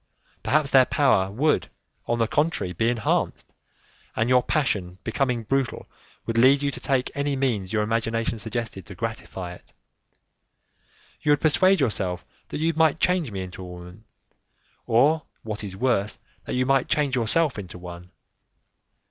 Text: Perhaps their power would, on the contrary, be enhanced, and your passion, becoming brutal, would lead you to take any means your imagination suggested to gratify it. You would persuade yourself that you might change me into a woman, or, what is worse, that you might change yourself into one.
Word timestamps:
Perhaps 0.41 0.71
their 0.71 0.87
power 0.87 1.29
would, 1.29 1.69
on 2.07 2.17
the 2.17 2.25
contrary, 2.27 2.73
be 2.73 2.89
enhanced, 2.89 3.53
and 4.15 4.29
your 4.29 4.41
passion, 4.41 4.97
becoming 5.03 5.43
brutal, 5.43 5.87
would 6.25 6.39
lead 6.39 6.63
you 6.63 6.71
to 6.71 6.79
take 6.79 7.11
any 7.13 7.35
means 7.35 7.71
your 7.71 7.83
imagination 7.83 8.39
suggested 8.39 8.87
to 8.87 8.95
gratify 8.95 9.53
it. 9.53 9.73
You 11.21 11.33
would 11.33 11.39
persuade 11.41 11.79
yourself 11.79 12.25
that 12.47 12.57
you 12.57 12.73
might 12.75 12.99
change 12.99 13.31
me 13.31 13.43
into 13.43 13.61
a 13.61 13.67
woman, 13.67 14.05
or, 14.87 15.21
what 15.43 15.63
is 15.63 15.77
worse, 15.77 16.17
that 16.45 16.55
you 16.55 16.65
might 16.65 16.89
change 16.89 17.15
yourself 17.15 17.59
into 17.59 17.77
one. 17.77 18.09